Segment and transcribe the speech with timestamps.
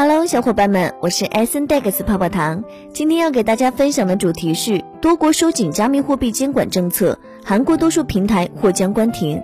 [0.00, 2.62] Hello，小伙伴们，我是 S N Dex 泡泡糖。
[2.92, 9.42] 今天要给大家分享的主题是多国收紧加密货币监管政策，韩国多数平台或将关停。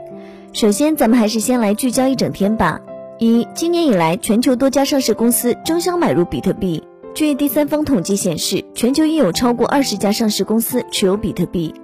[0.52, 2.80] 首先，咱们还是先来聚焦一整天吧。
[3.18, 6.80] 一，今年以来，全球多家上市公司争相买入比特币。
[7.16, 11.74] 据第三方统计显示，全球已有超过二十家上市公司持有比特币。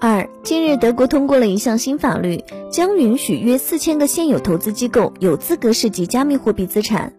[0.00, 7.12] 二，近日德国通过了一项新法律，将允许约四千个现有投资机构有资格涉及加密货币资产。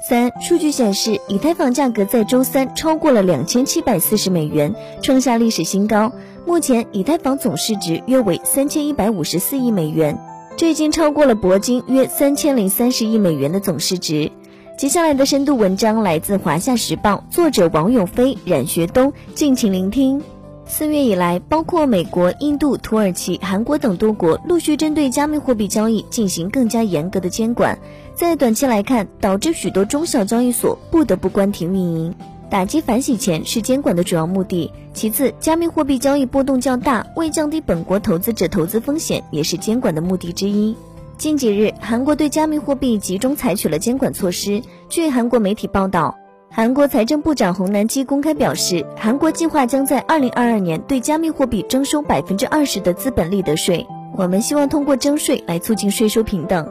[0.00, 6.12] 三数据显示，以太坊价格在周三超过了两千七百四十美元，创下历史新高。
[6.46, 10.16] 目前，以太坊总市值约为三千一百五十四亿美元，
[10.56, 14.30] 这已经超过了铂金约三千零三十亿美元的总市值。
[14.78, 20.22] 接下来的深度文章来自《华夏时报》，作者王永飞、冉学东，敬请聆听。
[20.70, 27.76] 四月以来，包括美国、印度、土耳其、韩国等多国陆续针对加密货币交易进行更加严格的监管。
[28.14, 32.14] 在短期来看，导致许多中小交易所不得不关停运营。
[32.50, 34.70] 打击反洗钱是监管的主要目的。
[34.92, 40.76] 其次，加密货币交易波动较大，为降低本国投资者投资风险，也是监管的目的之一。
[41.16, 44.62] 近几日，韩国对加密货币集中采取了监管措施。
[44.90, 46.16] 据韩国媒体报道，
[46.50, 53.86] 韩国财政部长洪南基公开表示，韩国计划将在二零二二年对加密货币征收百分之二十的资本利得税。
[54.16, 56.66] 我们希望通过征税来促进税收平等。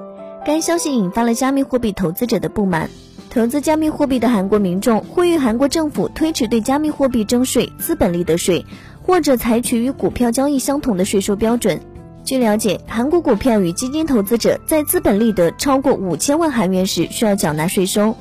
[0.45, 2.89] 该消息引发了加密货币投资者的不满。
[3.29, 8.65] 投资加密货币的韩国民众呼吁韩国政府推迟对加密货币征税资本利得税，
[9.03, 11.79] 或者采取与股票交易相同的税收标准。
[12.23, 18.15] 据了解，韩国股票与基金投资者在资本利得超过五千万韩元时需要缴纳税收。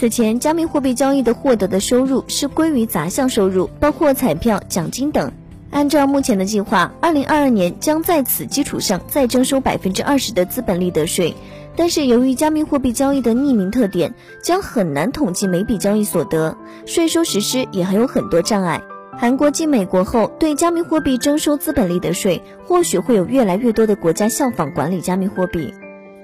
[0.00, 5.30] 此前，加密货币交易的获得的收入是归于杂项收入，包括彩票、奖金等。
[5.70, 11.34] 按照目前的计划，二零二二年将在此基础上再征收百分之二十的资本利得税。
[11.76, 18.80] 但是由于加密货币交易的匿名特点，将很难统计每笔交易所得，税收实施也还有很多障碍。
[19.18, 25.74] 韩国继美国后，对加密货币征收资本利得税，或许会有越来越多的国家效仿管理加密货币。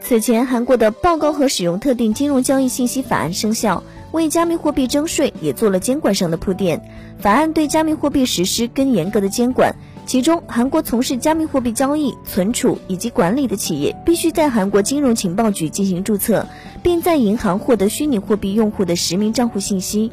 [0.09, 6.81] 此前，韩国的报告和使用特定金融交易信息法案生效，为加密货币征税也做了监管上的铺垫。
[7.19, 9.75] 法案对加密货币实施更严格的监管。
[10.07, 16.47] 其中，韩国从事加密货币交易、存储以及管理的企业必须在韩国金融情报局进行注册，
[16.85, 20.13] 并在银行获得虚拟货币用户的实名账户信息。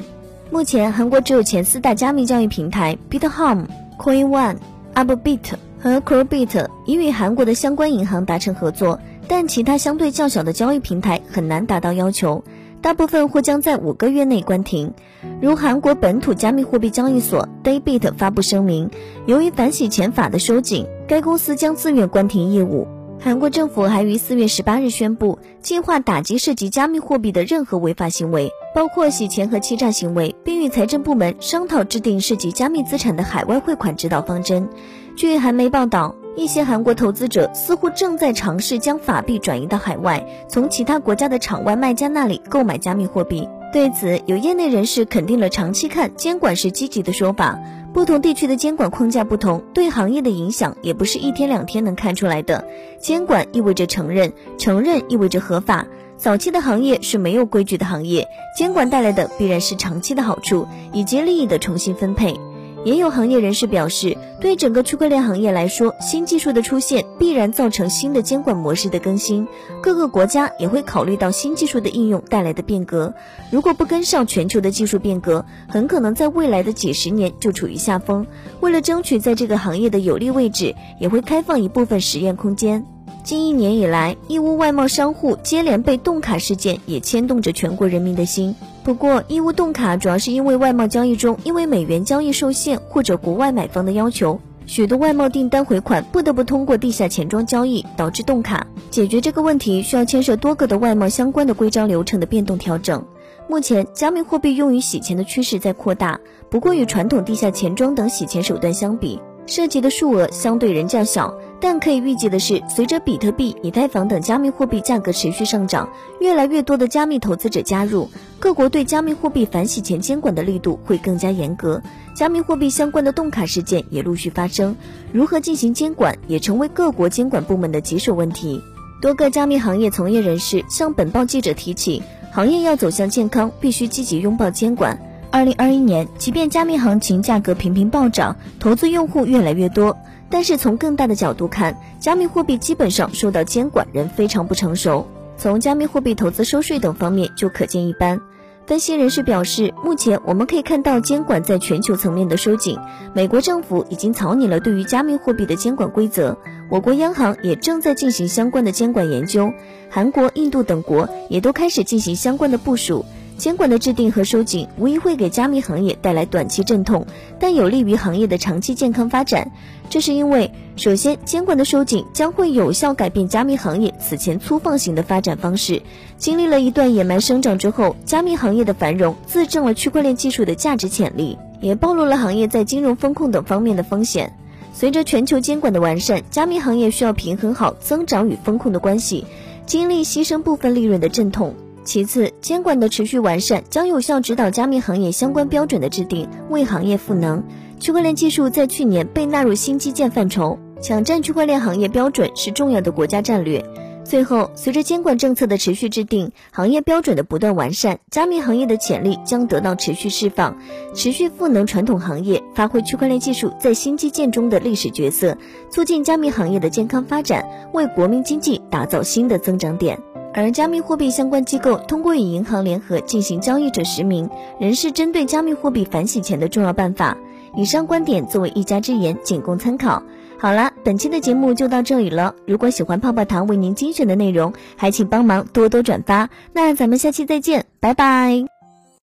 [0.50, 3.66] 目前，韩国只有前四大加密交易平台 BitHome、
[3.96, 4.56] CoinOne、
[4.96, 5.38] Upbit
[5.84, 12.42] 和 Crowbit 已与韩国的相关银行达成合作，但其他相对较小的交易平台很难达到要求。
[12.80, 14.94] 大部分或将在五个月内关停，
[15.42, 18.88] 如韩国本土加密货币交易所 Daybit 发布声明，
[19.26, 22.88] 由于反洗钱法的收紧，该公司将自愿关停业务。
[23.20, 34.68] 韩国政府还于四月十八日宣布，计划打击涉及加密货币的任何违法行为，包括洗钱和欺诈行为，并与财政部门商讨制定涉及加密资产的海外汇款指导方针。
[35.16, 36.14] 据韩媒报道。
[36.36, 43.48] 一些韩国投资者似乎正在尝试将法币转移到海外，从其他国家的场外卖家那里购买加密货币。
[43.72, 47.56] 对此，有业内人士肯定了长期看监管是积极的说法。
[47.92, 52.66] 不同地区的监管框架不同，对行业的影响也不是一天两天能看出来的。
[53.00, 55.86] 监管意味着承认，承认意味着合法。
[56.24, 58.26] 早期的行业是没有规矩的行业，
[58.56, 62.34] 监管带来的必然是长期的好处以及利益的重新分配。
[62.82, 69.46] 也有行业人士表示，对整个区块链行业来说，新技术的出现必然造成新的监管模式的更新。
[69.82, 73.12] 各个国家也会考虑到新技术的应用带来的变革。
[73.50, 78.26] 如果不跟上全球的技术变革，很可能在未来的几十年就处于下风。
[78.60, 82.86] 为了争取在这个行业的有利位置，也会开放一部分实验空间。
[83.24, 88.54] 近一年以来，义乌外贸商户接连被冻卡事件也牵动着全国人民的心。
[88.82, 98.66] 不过，义乌冻卡主要是因为外贸交易中因为美元交易受限或者国外买方的要求，许多外贸订单回款不得不通过地下钱庄交易，导致冻卡。
[98.90, 103.02] 解决这个问题需要牵涉多个的外贸相关的规章流程的变动调整。
[103.48, 106.20] 目前，加密货币用于洗钱的趋势在扩大，
[106.50, 111.34] 不过与传统地下钱庄等洗钱手段相比，涉及的数额相对仍较小。
[111.60, 115.88] 但可以预计的是，随着比特币、以太坊等加密货币价格持续上涨，
[116.20, 121.80] 越来越多的加密投资者加入，各国对加密货币反洗钱监管的力度会更加严格。
[122.14, 124.76] 加密货币相关的冻卡事件也陆续发生，
[125.10, 128.60] 如何进行监管也成为各国监管部门的棘手问题。
[129.00, 135.00] 多个加密行业从业人士向本报记者提起，行业要走向健康，必须积极拥抱监管。
[135.34, 139.98] 二零二一年，即便加密行情价格频频暴涨，投资用户越来越多。
[140.30, 145.08] 但是从更大的角度看，加密货币基本上受到监管仍非常不成熟。
[145.36, 148.20] 从加密货币投资收税等方面就可见一斑。
[148.64, 152.78] 分析人士表示，目前我们可以看到监管在全球层面的收紧。
[153.12, 156.38] 美国政府已经草拟了对于加密货币的监管规则，
[156.70, 159.52] 我国央行也正在进行相关的监管研究，
[159.90, 163.04] 韩国、印度等国也都开始进行相关的部署。
[163.44, 167.06] 监管的制定和收紧无疑会给加密行业带来短期阵痛，
[167.38, 169.52] 但有利于行业的长期健康发展。
[169.90, 175.82] 这是因为，首先，监管的收紧将会有效改变加密行业此前粗放型的发展方式。
[176.16, 184.32] 经历了一段野蛮生长之后，加密行业的繁荣自证了区块链技术的价值潜力，也暴露了行业在金融风控等方面的风险。
[184.72, 189.26] 随着全球监管的完善，加密行业需要平衡好增长与风控的关系，
[189.66, 191.54] 经历牺牲部分利润的阵痛。
[191.84, 197.44] 其次，监管的持续完善将有效指导加密行业相关标准的制定，为行业赋能。
[197.78, 203.64] 区块链技术在去年被纳入新基建范畴，抢占区块链行业标准是重要的国家战略。
[204.02, 210.58] 最后，随着监管政策的持续制定，行业标准的不断完善，加密行业的潜力将得到持续释放，
[210.94, 215.36] 持续赋能传统行业，发挥区块链技术在新基建中的历史角色，
[215.70, 219.98] 促进加密行业的健康发展，为国民经济打造新的增长点。
[220.34, 224.28] 而加密货币相关机构通过与银行联合进行交易者实名，
[224.58, 227.16] 仍是针对加密货币反洗钱的重要办法。
[227.56, 230.02] 以上观点作为一家之言，仅供参考。
[230.36, 232.34] 好了，本期的节目就到这里了。
[232.46, 236.28] 如果喜欢泡泡糖为您精选的内容，还请帮忙多多转发。
[236.52, 238.53] 那咱们下期再见，拜拜。